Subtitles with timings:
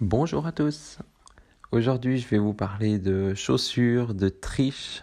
[0.00, 0.98] Bonjour à tous.
[1.72, 5.02] Aujourd'hui, je vais vous parler de chaussures, de triche.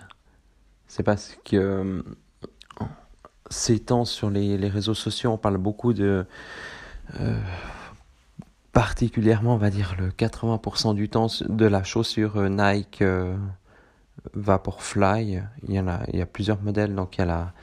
[0.88, 2.02] C'est parce que euh,
[3.52, 6.26] ces temps sur les, réseaux sociaux, on parle beaucoup de
[7.20, 7.40] euh,
[8.72, 13.38] particulièrement, on va dire le 80% du temps de la chaussure Nike euh,
[14.34, 15.44] Vaporfly.
[15.68, 17.54] Il y en a, il y a plusieurs modèles, donc il y a la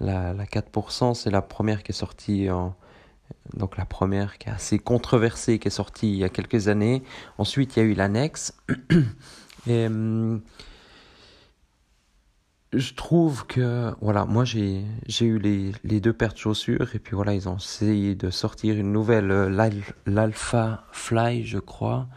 [0.00, 2.74] la, la 4%, c'est la première qui est sortie en,
[3.54, 7.02] donc la première qui est assez controversée, qui est sortie il y a quelques années.
[7.38, 8.54] Ensuite, il y a eu l'annexe.
[9.66, 10.42] Et hum,
[12.72, 14.84] je trouve que, voilà, moi j'ai,
[15.20, 18.76] eu les, les deux paires de chaussures et puis voilà, ils ont essayé de sortir
[18.76, 19.70] une nouvelle, euh,
[20.06, 22.08] l'Alpha Fly, je crois,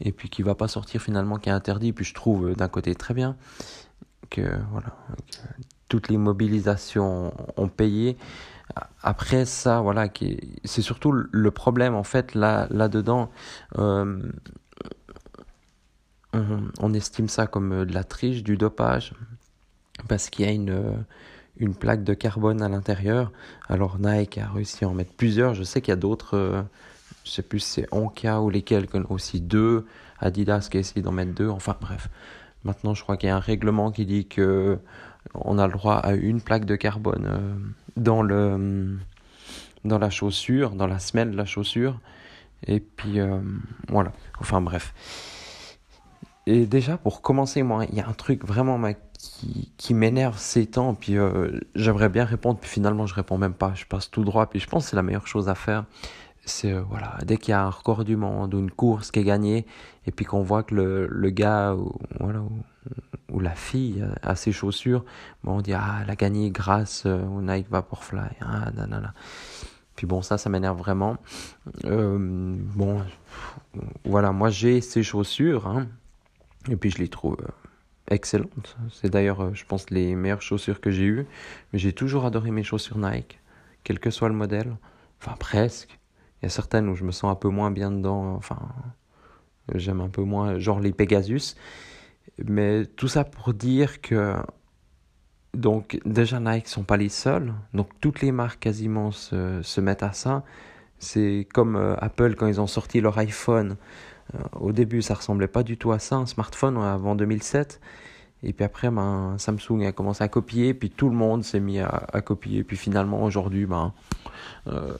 [0.00, 1.92] et puis qui va pas sortir finalement, qui est interdit.
[1.92, 3.36] Puis je trouve euh, d'un côté très bien
[4.30, 4.96] que, voilà,
[5.88, 8.16] toutes les mobilisations ont payé.
[9.02, 10.08] Après ça, voilà,
[10.64, 13.30] c'est surtout le problème en fait là là dedans.
[13.78, 14.20] Euh,
[16.34, 19.14] on, estime ça comme euh, de la triche, du dopage,
[20.08, 20.92] parce qu'il y a une euh,
[21.56, 23.32] une plaque de carbone à l'intérieur.
[23.68, 25.54] Alors Nike a réussi à en mettre plusieurs.
[25.54, 26.64] Je sais qu'il y a d'autres,
[27.24, 29.86] je sais plus si c'est Onka ou lesquels, aussi deux.
[30.20, 31.48] Adidas qui a essayé d'en mettre deux.
[31.48, 32.08] Enfin bref.
[32.64, 34.78] Maintenant, je crois qu'il y a un règlement qui dit que
[35.34, 37.56] on a le droit à une plaque de carbone euh,
[37.96, 38.98] dans, le,
[39.84, 42.00] dans la chaussure, dans la semelle de la chaussure.
[42.66, 43.40] Et puis euh,
[43.88, 44.94] voilà, enfin bref.
[46.46, 48.80] Et déjà, pour commencer, moi, il y a un truc vraiment
[49.18, 53.52] qui, qui m'énerve ces temps, puis euh, j'aimerais bien répondre, puis finalement je réponds même
[53.52, 55.84] pas, je passe tout droit, puis je pense que c'est la meilleure chose à faire.
[56.46, 59.24] C'est voilà, dès qu'il y a un record du monde ou une course qui est
[59.24, 59.66] gagnée,
[60.06, 61.76] et puis qu'on voit que le, le gars,
[62.18, 62.40] voilà,
[63.30, 65.04] ou la fille a ses chaussures,
[65.44, 69.14] bon, on dit ah elle a gagné grâce euh, au Nike Vaporfly, ah nanana.
[69.96, 71.16] Puis bon ça ça m'énerve vraiment.
[71.84, 73.02] Euh, bon
[74.04, 75.88] voilà moi j'ai ces chaussures hein,
[76.70, 77.50] et puis je les trouve euh,
[78.10, 78.76] excellentes.
[78.92, 81.26] C'est d'ailleurs je pense les meilleures chaussures que j'ai eues.
[81.72, 83.40] Mais j'ai toujours adoré mes chaussures Nike,
[83.84, 84.76] quel que soit le modèle,
[85.20, 85.98] enfin presque.
[86.40, 88.58] Il y a certaines où je me sens un peu moins bien dedans, enfin
[89.74, 91.56] j'aime un peu moins genre les Pegasus.
[92.46, 94.34] Mais tout ça pour dire que
[95.54, 100.12] donc déjà Nike sont pas les seuls, donc toutes les marques quasiment se, mettent à
[100.12, 100.44] ça.
[100.98, 103.76] C'est comme euh, Apple quand ils ont sorti leur iPhone.
[104.34, 107.80] Euh, au début, ça ressemblait pas du tout à ça, un smartphone avant 2007.
[108.42, 111.80] Et puis après, ben, Samsung a commencé à copier, puis tout le monde s'est mis
[111.80, 112.62] à, à, copier.
[112.62, 113.92] Puis finalement, aujourd'hui, ben,
[114.68, 114.96] euh,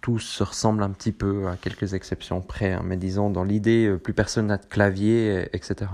[0.00, 2.72] tout se ressemble un petit peu, à quelques exceptions près.
[2.72, 2.82] Hein.
[2.84, 5.90] mais disons, dans l'idée, euh, plus personne n'a de clavier, etc.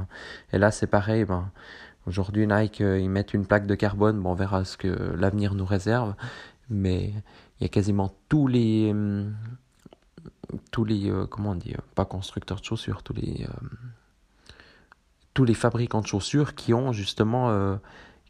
[0.53, 1.25] Et là, c'est pareil.
[1.25, 1.51] Ben,
[2.07, 4.21] aujourd'hui, Nike, euh, ils mettent une plaque de carbone.
[4.21, 6.15] Bon, on verra ce que l'avenir nous réserve.
[6.71, 7.13] Mais
[7.61, 8.91] il y a quasiment tous les...
[8.93, 9.35] Hum,
[10.71, 11.13] tous les...
[11.29, 13.47] comment on dit Pas constructeurs de chaussures, tous les
[15.37, 17.77] tous les fabricants de chaussures qui ont justement euh,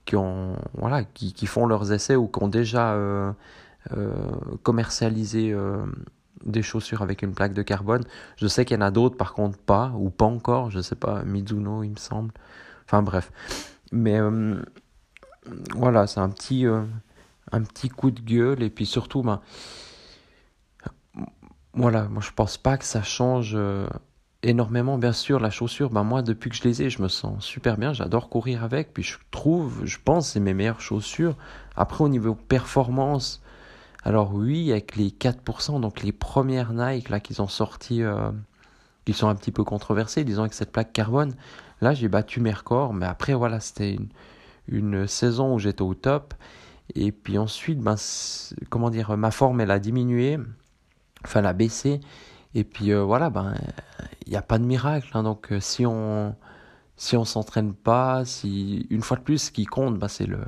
[0.07, 3.33] qui ont voilà qui, qui, font leurs essais ou qui ont déjà euh,
[3.93, 4.13] euh,
[4.65, 5.55] commercialisé
[6.45, 8.03] des chaussures avec une plaque de carbone.
[8.37, 10.97] Je sais qu'il y en a d'autres par contre pas ou pas encore, je sais
[10.97, 12.33] pas Mizuno il me semble.
[12.87, 13.31] Enfin bref.
[13.93, 14.19] Mais
[15.77, 19.41] voilà, c'est un petit un petit coup de gueule et puis surtout ben
[21.73, 23.57] voilà, moi je pense pas que ça change
[24.43, 25.91] énormément, bien sûr, la chaussure.
[25.91, 27.93] Ben moi, depuis que je les ai, je me sens super bien.
[27.93, 28.93] J'adore courir avec.
[28.93, 31.37] Puis je trouve, je pense, c'est mes meilleures chaussures.
[31.77, 33.43] Après, au niveau performance,
[34.05, 38.31] alors oui, avec les 4%, donc les premières Nike là qu'ils ont sorti, euh,
[39.05, 41.35] qui sont un petit peu controversées, disons avec cette plaque carbone.
[41.81, 42.95] Là, j'ai battu mes records.
[42.95, 43.99] Mais après, voilà, c'était
[44.69, 46.35] une, saison où j'étais au top.
[46.95, 47.97] Et puis ensuite, ben,
[48.71, 50.39] comment dire, ma forme, elle a diminué.
[51.25, 52.01] Enfin, elle a baissé.
[52.57, 53.55] Et puis euh, voilà, ben
[54.27, 55.11] il n'y a pas de miracle.
[55.13, 56.35] Hein, donc euh, si on
[56.97, 60.41] si on s'entraîne pas, si une fois de plus, ce qui compte, ben, c'est le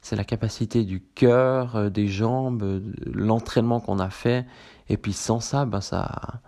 [0.00, 4.44] c'est la capacité du cœur, euh, des jambes, l'entraînement qu'on a fait.
[4.88, 6.40] Et puis sans ça, ben ça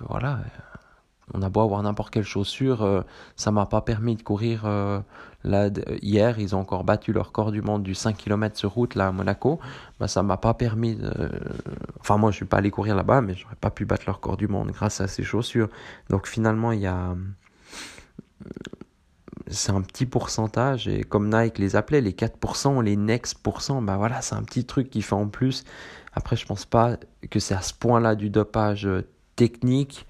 [0.00, 0.40] voilà,
[1.34, 3.02] On a beau avoir n'importe quelle chaussure, euh,
[3.36, 4.62] ça m'a pas permis de courir.
[4.64, 5.00] Euh,
[6.02, 9.08] hier, ils ont encore battu leur corps du monde du 5 km sur route là
[9.08, 9.58] à Monaco.
[9.98, 10.98] Bah, ça m'a pas permis.
[12.00, 14.36] Enfin, moi, je suis pas allé courir là-bas, mais j'aurais pas pu battre leur corps
[14.36, 15.68] du monde grâce à ces chaussures.
[16.10, 17.14] Donc finalement, il y a
[19.48, 23.96] c'est un petit pourcentage et comme Nike les appelait les 4% les next pourcents bah
[23.96, 25.64] voilà c'est un petit truc qui fait en plus
[26.12, 26.96] après je pense pas
[27.30, 29.02] que c'est à ce point là du dopage euh,
[29.36, 30.06] technique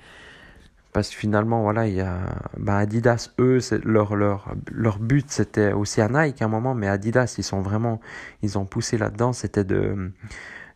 [0.93, 2.19] parce que finalement voilà il y a
[2.59, 6.89] bah Adidas eux leur leur leur but c'était aussi à Nike à un moment mais
[6.89, 8.01] Adidas ils sont vraiment
[8.43, 9.33] ils ont poussé là-dedans.
[9.33, 10.13] C'était de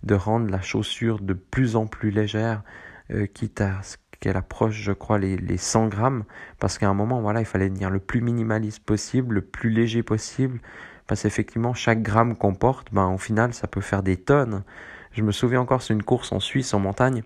[0.02, 2.62] de rendre la chaussure de plus en plus légère
[3.10, 3.80] euh, quitte à
[4.20, 6.24] qu'elle approche, je crois, les, les 100 grammes,
[6.58, 10.02] parce qu'à un moment, voilà, il fallait venir le plus minimaliste possible, le plus léger
[10.02, 10.60] possible,
[11.06, 14.64] parce qu'effectivement, chaque gramme qu'on porte, ben, au final, ça peut faire des tonnes.
[15.12, 17.22] Je me souviens encore, c'est une course en Suisse, en montagne,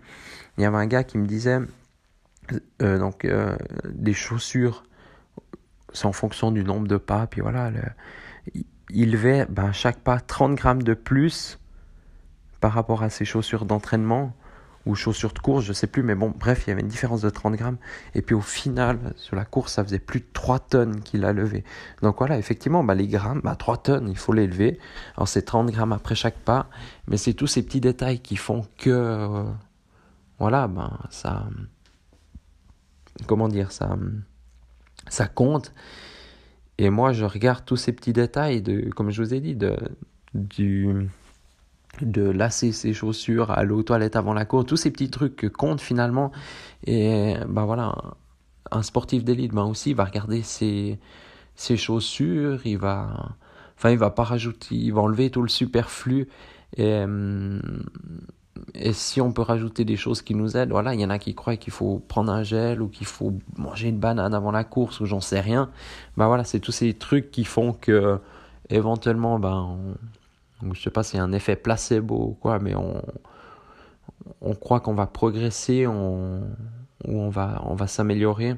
[0.58, 1.60] il y avait un gars qui me disait,
[2.82, 3.56] euh, donc, euh,
[3.88, 4.84] des chaussures,
[5.92, 7.70] c'est en fonction du nombre de pas, puis voilà,
[8.90, 11.58] il levait, ben, chaque pas 30 grammes de plus
[12.60, 14.34] par rapport à ses chaussures d'entraînement
[14.86, 17.20] ou chaussures de course, je sais plus, mais bon, bref, il y avait une différence
[17.20, 17.76] de 30 grammes.
[18.14, 21.32] Et puis au final, sur la course, ça faisait plus de 3 tonnes qu'il a
[21.32, 21.64] levé.
[22.02, 24.78] Donc voilà, effectivement, bah, les grammes, bah, 3 tonnes, il faut les lever.
[25.16, 26.68] Alors c'est 30 grammes après chaque pas,
[27.08, 29.44] mais c'est tous ces petits détails qui font que, euh,
[30.38, 31.46] voilà, ben, ça,
[33.26, 33.96] comment dire, ça,
[35.08, 35.72] ça compte.
[36.78, 39.76] Et moi, je regarde tous ces petits détails, de, comme je vous ai dit, de,
[40.34, 41.08] du
[42.00, 45.80] de ses chaussures, aller aux toilettes avant la course, tous ces petits trucs que comptent
[45.80, 46.32] finalement.
[46.86, 47.94] Et ben voilà,
[48.70, 50.98] un sportif d'élite ben aussi va regarder ses,
[51.56, 53.36] ses chaussures, il va,
[53.76, 56.28] enfin il va pas rajouter, il va enlever tout le superflu.
[56.76, 57.04] Et,
[58.74, 61.18] et si on peut rajouter des choses qui nous aident, voilà, il y en a
[61.18, 64.64] qui croient qu'il faut prendre un gel ou qu'il faut manger une banane avant la
[64.64, 65.70] course ou j'en sais rien.
[66.16, 68.18] Ben voilà, c'est tous ces trucs qui font que
[68.68, 69.76] éventuellement ben
[70.62, 73.02] je je sais pas a un effet placebo ou quoi, mais on,
[74.40, 76.40] on croit qu'on va progresser, on,
[77.06, 78.56] ou on va, on va s'améliorer.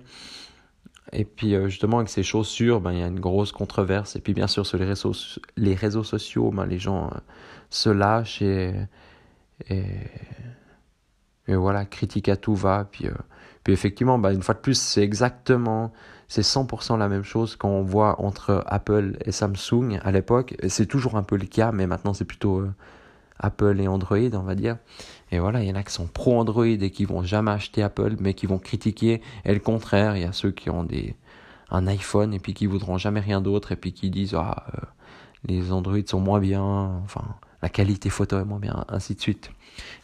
[1.12, 4.16] Et puis euh, justement avec ces chaussures, ben, il y a une grosse controverse.
[4.16, 5.12] Et puis bien sûr sur les réseaux,
[5.56, 7.18] les réseaux sociaux, ben, les gens euh,
[7.70, 8.72] se lâchent et,
[9.68, 9.84] et,
[11.48, 12.86] et, voilà, critiquent à tout va.
[12.90, 13.12] Puis, euh,
[13.64, 15.92] puis effectivement, ben, une fois de plus, c'est exactement
[16.32, 20.54] c'est 100% la même chose qu'on voit entre Apple et Samsung à l'époque.
[20.66, 22.72] C'est toujours un peu le cas, mais maintenant c'est plutôt euh,
[23.38, 24.78] Apple et Android, on va dire.
[25.30, 27.82] Et voilà, il y en a qui sont pro Android et qui vont jamais acheter
[27.82, 29.20] Apple, mais qui vont critiquer.
[29.44, 31.16] Et le contraire, il y a ceux qui ont des
[31.70, 34.86] un iPhone et puis qui voudront jamais rien d'autre et puis qui disent ah euh,
[35.44, 37.24] les Android sont moins bien, enfin
[37.62, 39.50] la qualité photo est moins bien, ainsi de suite.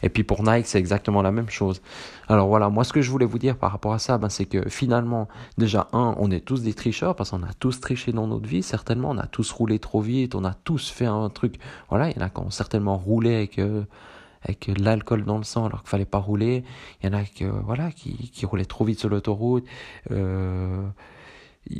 [0.01, 1.81] Et puis pour Nike, c'est exactement la même chose.
[2.27, 4.45] Alors voilà, moi ce que je voulais vous dire par rapport à ça, ben, c'est
[4.45, 5.27] que finalement,
[5.57, 8.63] déjà, un, on est tous des tricheurs parce qu'on a tous triché dans notre vie,
[8.63, 11.55] certainement, on a tous roulé trop vite, on a tous fait un truc.
[11.89, 13.83] Voilà, il y en a qui ont certainement roulé avec, euh,
[14.43, 16.63] avec l'alcool dans le sang alors qu'il fallait pas rouler.
[17.03, 19.65] Il y en a qui, voilà, qui, qui roulaient trop vite sur l'autoroute.
[20.11, 20.87] Euh,
[21.71, 21.75] euh,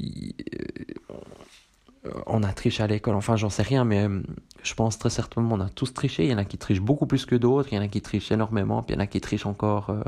[2.27, 4.21] on a triché à l'école, enfin j'en sais rien, mais euh,
[4.63, 6.25] je pense très certainement on a tous triché.
[6.25, 8.01] Il y en a qui trichent beaucoup plus que d'autres, il y en a qui
[8.01, 9.89] trichent énormément, puis il y en a qui trichent encore.
[9.89, 10.01] Euh,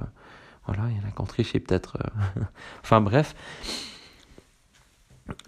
[0.68, 1.98] voilà, il y en a qui ont triché peut-être.
[2.84, 3.36] enfin bref.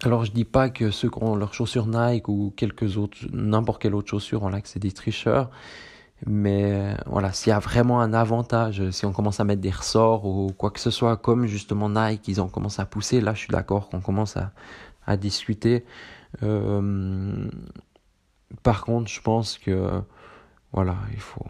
[0.02, 3.82] Alors je dis pas que ceux qui ont leurs chaussures Nike ou quelques autres, n'importe
[3.82, 5.50] quelle autre chaussure, ont là que c'est des tricheurs.
[6.26, 10.24] Mais voilà, s'il y a vraiment un avantage, si on commence à mettre des ressorts
[10.24, 13.40] ou quoi que ce soit, comme justement Nike, ils ont commencé à pousser, là je
[13.40, 14.36] suis d'accord qu'on commence
[15.06, 15.84] à discuter.
[16.42, 17.48] Euh,
[18.62, 20.02] par contre, je pense que
[20.72, 21.46] voilà, il faut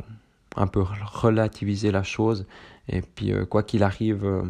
[0.57, 2.47] un peu relativiser la chose.
[2.89, 4.43] Et puis, euh, quoi qu'il arrive, euh,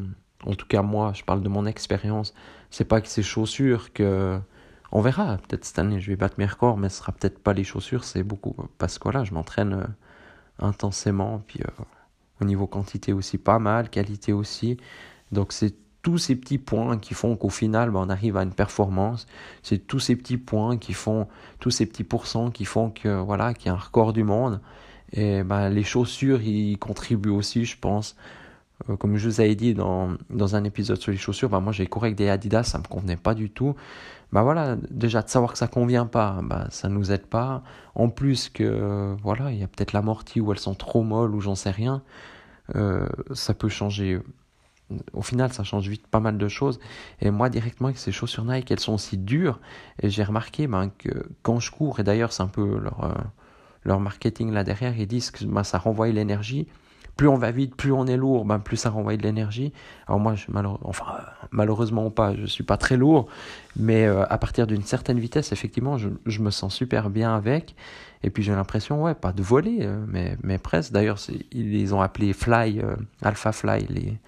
[0.45, 2.35] en tout cas moi, je parle de mon expérience,
[2.71, 4.39] c'est pas que ces chaussures que...
[4.93, 7.53] On verra, peut-être cette année je vais battre mes records, mais ce sera peut-être pas
[7.53, 8.55] les chaussures, c'est beaucoup...
[8.79, 9.89] Parce que voilà, je m'entraîne
[10.61, 11.61] intensément, puis
[12.41, 14.77] au niveau quantité aussi pas mal, qualité aussi.
[15.33, 15.75] Donc c'est
[16.05, 19.27] tous ces petits points qui font qu'au final, ben, on arrive à une performance.
[19.63, 21.27] C'est tous ces petits points qui font,
[21.61, 24.61] tous ces petits pourcents qui font que, voilà, qu'il y a un record du monde.
[25.13, 28.17] Et ben, les chaussures, y contribuent aussi, je pense.
[28.91, 31.73] Euh, comme je vous avais dit dans, dans un épisode sur les chaussures, ben, moi
[31.73, 33.75] j'ai couru avec des Adidas, ça me convenait pas du tout.
[34.31, 37.63] Ben voilà, déjà de savoir que ça convient pas, ben, ça nous aide pas.
[37.95, 41.41] En plus que, voilà, il y a peut-être l'amorti où elles sont trop molles ou
[41.41, 42.03] j'en sais rien.
[42.77, 44.21] Euh, ça peut changer
[45.13, 46.79] au final, ça change vite pas mal de choses.
[47.21, 49.61] Et moi, directement, avec ces chaussures Nike, elles sont aussi dures.
[50.03, 53.15] Et j'ai remarqué ben, que quand je cours, et d'ailleurs, c'est un peu leur, euh,
[53.85, 56.67] leur marketing là derrière, ils disent que ben, ça renvoie l'énergie.
[57.17, 59.73] plus on va vite, plus on est lourd, ben, plus ça renvoie de l'énergie.
[60.07, 60.47] Alors moi, je,
[60.83, 61.17] enfin,
[61.51, 63.27] malheureusement pas, je suis pas très lourd,
[63.77, 67.75] mais euh, à partir d'une certaine vitesse, effectivement, je, je, me sens super bien avec.
[68.23, 70.93] Et puis j'ai l'impression, ouais, pas de voler, euh, mais, mais presque.
[70.93, 71.19] D'ailleurs,
[71.53, 72.83] ils les ont appelés Fly,
[73.23, 74.19] Alpha Fly, les,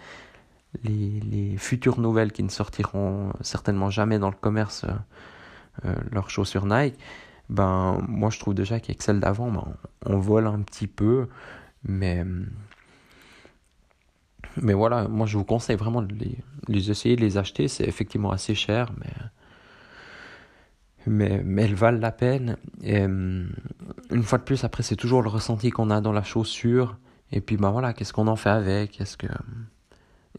[0.84, 4.84] les, futures nouvelles qui ne sortiront certainement jamais dans le commerce,
[6.12, 6.98] leurs chaussures Nike.
[7.48, 9.64] Ben, moi, je trouve déjà qu'avec celles d'avant, ben,
[10.04, 11.28] on vole un petit peu,
[11.84, 12.24] mais
[14.62, 16.14] mais voilà, moi je vous conseille vraiment de
[16.68, 17.68] les, essayer, de les acheter.
[17.68, 19.12] C'est effectivement assez cher, mais,
[21.06, 22.56] mais, mais elles valent la peine.
[22.82, 23.44] Et, euh,
[24.10, 26.96] une fois de plus, après, c'est toujours le ressenti qu'on a dans la chaussure.
[27.32, 29.00] Et puis, ben voilà, qu'est-ce qu'on en fait avec?
[29.00, 29.26] Est-ce que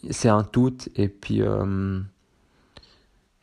[0.09, 1.99] c'est un tout Et puis, euh,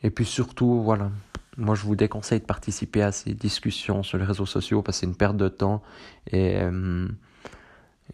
[0.03, 1.11] et puis surtout, voilà.
[1.57, 4.99] Moi, je vous déconseille de participer à ces discussions sur les réseaux sociaux parce que
[5.01, 5.81] c'est une perte de temps.
[6.27, 6.57] Et.
[6.57, 7.07] Euh,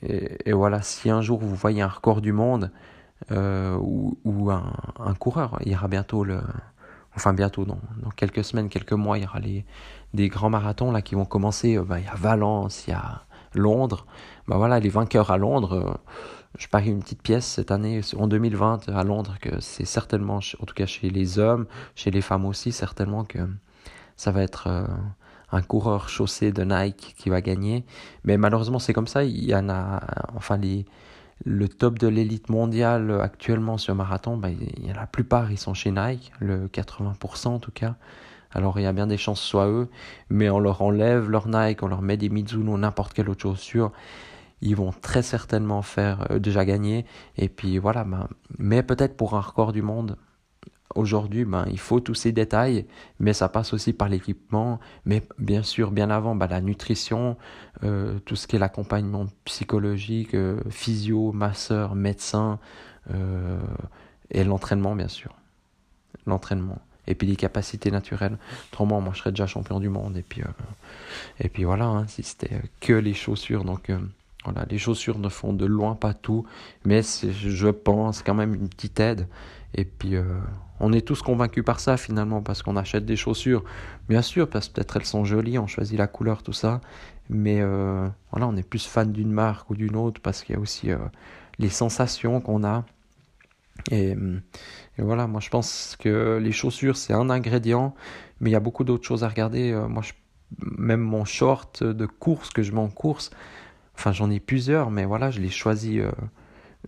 [0.04, 2.72] et, voilà, si un jour vous voyez un record du monde
[3.32, 6.42] euh, ou, ou un, un, coureur, il y aura bientôt le,
[7.16, 9.66] enfin bientôt, dans, dans quelques semaines, quelques mois, il y aura les,
[10.14, 11.78] des grands marathons là qui vont commencer.
[11.78, 14.06] Bah, il y a Valence, il y a Londres.
[14.48, 16.00] Bah voilà, les vainqueurs à Londres.
[16.58, 20.66] Je parie une petite pièce cette année, en 2020 à Londres, que c'est certainement, en
[20.66, 21.66] tout cas chez les hommes,
[21.96, 23.40] chez les femmes aussi, certainement que
[24.18, 24.86] ça va être euh,
[25.52, 27.86] un coureur chaussé de Nike qui va gagner.
[28.26, 29.24] Mais malheureusement, c'est comme ça.
[29.24, 30.02] Il y en a,
[30.36, 30.86] enfin, les,
[31.46, 35.58] le top de l'élite mondiale actuellement sur marathon, ben, il y a la plupart, ils
[35.58, 37.96] sont chez Nike, le 80% en tout cas.
[38.54, 39.88] Alors il y a bien des chances soit eux,
[40.30, 43.92] mais on leur enlève leur Nike, on leur met des Mizuno, n'importe quelle autre chaussure,
[44.62, 47.06] ils vont très certainement faire euh, déjà gagner.
[47.38, 48.28] Et puis voilà, ben,
[48.58, 50.18] mais peut-être pour un record du monde,
[50.96, 52.86] Aujourd'hui, ben, il faut tous ces détails,
[53.20, 57.38] mais ça passe aussi par l'équipement, mais bien sûr, bien avant, ben, la nutrition,
[57.84, 62.60] euh, tout ce qui est l'accompagnement psychologique, euh, physio, masseur, médecin,
[63.14, 63.60] euh,
[64.32, 65.34] et l'entraînement, bien sûr.
[66.26, 66.80] L'entraînement.
[67.08, 68.38] Et puis les capacités naturelles.
[68.72, 70.18] Autrement, moi, je serais déjà champion du monde.
[70.18, 70.44] Et puis,
[71.40, 73.64] et puis voilà, hein, si c'était que les chaussures.
[73.64, 73.92] Donc,
[74.44, 76.46] voilà, les chaussures ne font de loin pas tout,
[76.84, 79.28] mais je pense, quand même une petite aide.
[79.76, 80.24] Et puis, euh,
[80.80, 83.64] on est tous convaincus par ça finalement, parce qu'on achète des chaussures.
[84.10, 86.82] Bien sûr, parce que peut-être elles sont jolies, on choisit la couleur, tout ça.
[87.30, 90.58] Mais euh, voilà, on est plus fan d'une marque ou d'une autre, parce qu'il y
[90.58, 90.98] a aussi euh,
[91.60, 92.86] les sensations qu'on a.
[93.90, 94.16] Et,
[94.98, 97.96] voilà, moi je pense que les chaussures, c'est un ingrédient,
[98.40, 99.74] mais il y a beaucoup d'autres choses à regarder.
[99.90, 100.04] moi,
[100.60, 103.32] même mon short de course que je mets en course,
[103.96, 106.00] enfin j'en ai plusieurs, mais voilà, je l'ai choisi.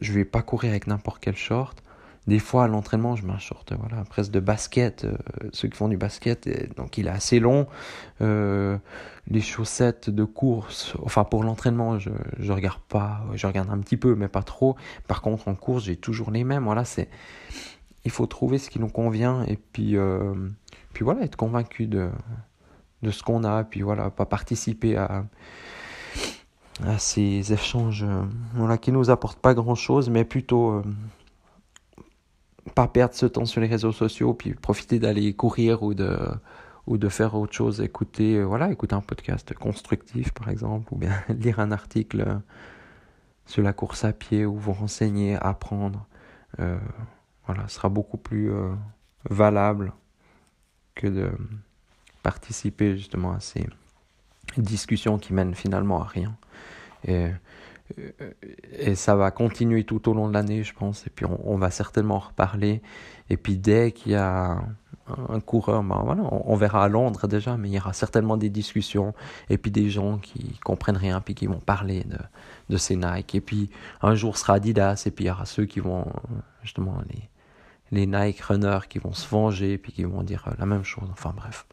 [0.01, 1.83] je vais pas courir avec n'importe quel short.
[2.25, 5.17] Des fois, à l'entraînement, je mets un short voilà, presque de basket, euh,
[5.51, 7.67] ceux qui font du basket, donc il est assez long.
[8.21, 8.77] Euh,
[9.27, 13.97] les chaussettes de course, enfin pour l'entraînement, je je regarde pas, je regarde un petit
[13.97, 14.77] peu, mais pas trop.
[15.07, 16.63] Par contre, en course, j'ai toujours les mêmes.
[16.63, 17.09] Voilà, c'est
[18.05, 20.33] il faut trouver ce qui nous convient et puis euh,
[20.93, 22.09] puis voilà, être convaincu de
[23.01, 25.25] de ce qu'on a, puis voilà, pas participer à
[26.81, 28.05] à ces échanges
[28.53, 30.81] voilà, qui nous apportent pas grand chose, mais plutôt
[32.75, 36.17] pas perdre ce temps sur les réseaux sociaux, puis profiter d'aller courir ou de,
[36.87, 40.97] ou de faire autre chose, écouter, euh, voilà, écouter un podcast constructif par exemple, ou
[40.97, 42.39] bien lire un article
[43.45, 46.05] sur la course à pied ou vous renseigner, apprendre.
[46.59, 46.79] Euh,
[47.45, 48.73] voilà, sera beaucoup plus euh,
[49.29, 49.93] valable
[50.95, 51.31] que de
[52.21, 53.67] participer justement à ces
[54.61, 56.35] discussions qui mènent finalement à rien.
[57.07, 57.31] Et
[58.71, 61.05] et ça va continuer tout au long de l'année, je pense.
[61.07, 62.81] Et puis on, va certainement en reparler.
[63.29, 64.61] Et puis dès qu'il y a
[65.29, 68.49] un coureur, ben voilà, on, verra à Londres déjà, mais il y aura certainement des
[68.49, 69.13] discussions.
[69.49, 72.17] Et puis des gens qui comprennent rien, puis qui vont parler de,
[72.69, 73.35] de ces Nike.
[73.35, 73.69] Et puis
[74.01, 76.05] un jour sera Adidas, et puis il y aura ceux qui vont,
[76.63, 77.29] justement, les,
[77.91, 81.09] les Nike runners qui vont se venger, puis qui vont dire la même chose.
[81.11, 81.65] Enfin bref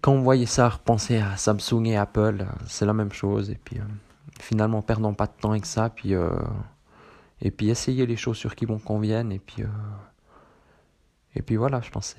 [0.00, 3.50] quand on voyait ça, repenser à Samsung et Apple, c'est la même chose.
[3.50, 3.84] Et puis, euh,
[4.40, 5.90] finalement, perdons pas de temps avec ça.
[5.90, 6.30] Puis, euh,
[7.40, 9.32] et puis, essayer les chaussures qui vont conviennent.
[9.32, 9.68] Et puis, euh,
[11.34, 12.16] et puis voilà, je pense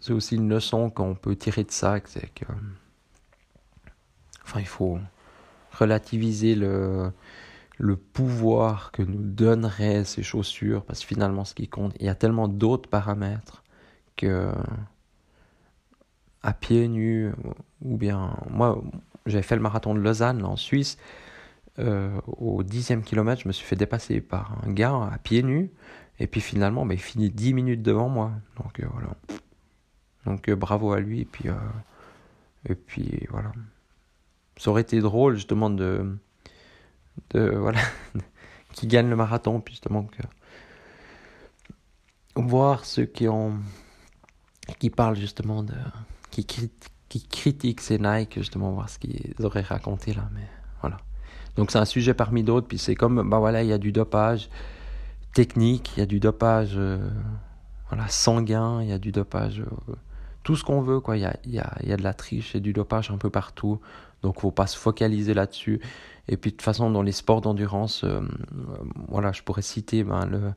[0.00, 1.98] c'est aussi une leçon qu'on peut tirer de ça.
[2.04, 2.44] C'est que,
[4.44, 4.98] enfin, il faut
[5.72, 7.12] relativiser le,
[7.78, 10.84] le pouvoir que nous donneraient ces chaussures.
[10.84, 13.64] Parce que finalement, ce qui compte, il y a tellement d'autres paramètres
[16.42, 17.32] à pieds nus,
[17.82, 18.82] ou bien moi
[19.26, 20.96] j'avais fait le marathon de Lausanne en Suisse.
[21.78, 25.70] Euh, au dixième kilomètre, je me suis fait dépasser par un gars à pieds nus.
[26.18, 28.32] Et puis finalement, bah, il finit 10 minutes devant moi.
[28.56, 29.10] Donc euh, voilà.
[30.26, 31.20] Donc euh, bravo à lui.
[31.20, 31.48] Et puis,
[32.68, 33.52] et puis voilà.
[34.56, 36.16] ça aurait été drôle justement de,
[37.30, 37.80] de voilà,
[38.72, 40.06] qui gagne le marathon, puis justement
[42.34, 43.58] voir ceux qui ont
[44.78, 45.74] qui parlent justement de
[46.30, 46.44] qui,
[47.08, 50.46] qui critiquent ces Nike justement voir ce qu'ils auraient raconté là mais
[50.80, 50.98] voilà.
[51.56, 53.92] Donc c'est un sujet parmi d'autres puis c'est comme bah voilà il y a du
[53.92, 54.48] dopage
[55.34, 57.10] technique il y a du dopage euh,
[57.88, 59.94] voilà sanguin il y a du dopage euh,
[60.48, 61.18] tout ce qu'on veut quoi.
[61.18, 63.28] Il y a, y, a, y a de la triche et du dopage un peu
[63.28, 63.80] partout.
[64.22, 65.78] Donc faut pas se focaliser là-dessus.
[66.26, 68.22] Et puis de toute façon dans les sports d'endurance euh,
[69.08, 70.54] voilà je pourrais citer ben, le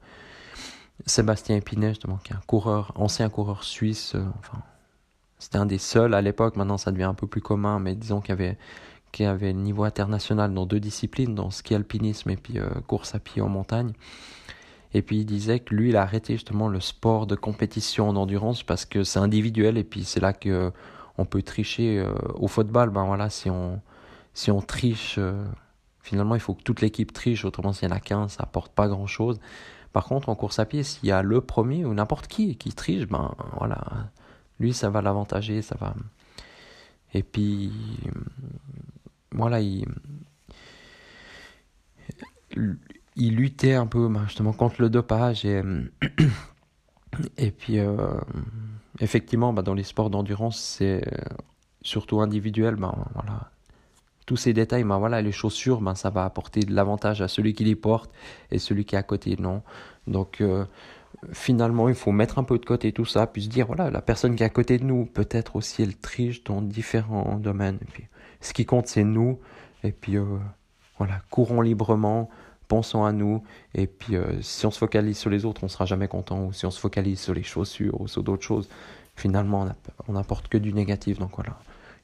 [1.05, 4.59] Sébastien Epinet, justement, qui est un coureur, ancien coureur suisse, euh, enfin,
[5.39, 8.21] c'était un des seuls à l'époque, maintenant ça devient un peu plus commun, mais disons
[8.21, 8.57] qu'il avait,
[9.19, 13.41] avait niveau international dans deux disciplines, dans ski alpinisme et puis euh, course à pied
[13.41, 13.93] en montagne.
[14.93, 18.15] Et puis il disait que lui, il a arrêté justement le sport de compétition en
[18.15, 20.71] endurance parce que c'est individuel et puis c'est là que
[21.17, 22.89] on peut tricher euh, au football.
[22.89, 23.81] Ben voilà, si on,
[24.33, 25.17] si on triche,
[26.01, 28.73] finalement il faut que toute l'équipe triche, autrement s'il y en a qu'un, ça apporte
[28.73, 29.39] pas grand chose.
[29.93, 32.73] Par contre, en course à pied, s'il y a le premier ou n'importe qui qui
[32.73, 33.81] triche, ben voilà,
[34.59, 35.93] lui ça va l'avantager, ça va.
[37.13, 37.71] Et puis
[39.33, 39.85] voilà, il,
[43.15, 45.61] il luttait un peu ben, justement contre le dopage et
[47.37, 48.19] et puis euh,
[48.99, 51.03] effectivement, ben, dans les sports d'endurance, c'est
[51.81, 52.93] surtout individuel, ben
[54.31, 57.53] tous ces détails, ben voilà, les chaussures, ben ça va apporter de l'avantage à celui
[57.53, 58.09] qui les porte
[58.49, 59.61] et celui qui est à côté, non.
[60.07, 60.63] Donc euh,
[61.33, 64.01] finalement, il faut mettre un peu de côté tout ça, puis se dire, voilà, la
[64.01, 67.79] personne qui est à côté de nous, peut-être aussi elle triche dans différents domaines.
[67.91, 68.05] Puis,
[68.39, 69.37] ce qui compte, c'est nous.
[69.83, 70.23] Et puis, euh,
[70.97, 72.29] voilà, courons librement,
[72.69, 73.43] pensons à nous.
[73.75, 76.45] Et puis, euh, si on se focalise sur les autres, on sera jamais content.
[76.45, 78.69] Ou si on se focalise sur les chaussures ou sur d'autres choses,
[79.17, 79.67] finalement,
[80.07, 81.19] on n'apporte que du négatif.
[81.19, 81.57] Donc voilà.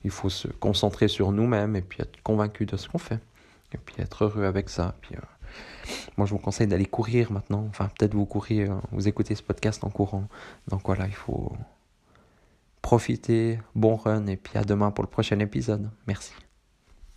[0.03, 3.19] Il faut se concentrer sur nous-mêmes et puis être convaincu de ce qu'on fait.
[3.73, 4.95] Et puis être heureux avec ça.
[5.01, 5.19] Puis, euh,
[6.17, 7.65] moi, je vous conseille d'aller courir maintenant.
[7.69, 10.27] Enfin, peut-être vous courir, euh, vous écoutez ce podcast en courant.
[10.67, 11.51] Donc voilà, il faut
[12.81, 13.59] profiter.
[13.75, 15.89] Bon run et puis à demain pour le prochain épisode.
[16.07, 16.33] Merci.